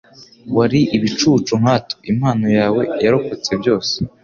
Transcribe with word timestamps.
Wari 0.57 0.81
ibicucu 0.95 1.53
nkatwe; 1.61 2.03
impano 2.11 2.47
yawe 2.57 2.81
yarokotse 3.03 3.51
byose: 3.61 3.95